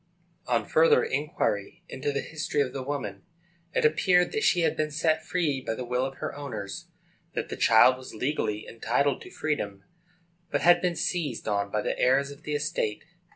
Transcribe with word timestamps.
On 0.47 0.65
further 0.67 1.03
inquiry 1.03 1.83
into 1.87 2.11
the 2.11 2.21
history 2.21 2.59
of 2.61 2.73
the 2.73 2.81
woman, 2.81 3.21
it 3.71 3.85
appeared 3.85 4.31
that 4.31 4.41
she 4.43 4.61
had 4.61 4.75
been 4.75 4.89
set 4.89 5.23
free 5.23 5.61
by 5.61 5.75
the 5.75 5.85
will 5.85 6.03
of 6.07 6.15
her 6.15 6.33
owners; 6.33 6.87
that 7.35 7.49
the 7.49 7.55
child 7.55 7.97
was 7.99 8.15
legally 8.15 8.67
entitled 8.67 9.21
to 9.21 9.29
freedom, 9.29 9.83
but 10.49 10.61
had 10.61 10.81
been 10.81 10.95
seized 10.95 11.47
on 11.47 11.69
by 11.69 11.83
the 11.83 11.99
heirs 11.99 12.31
of 12.31 12.41
the 12.41 12.55
estate. 12.55 13.05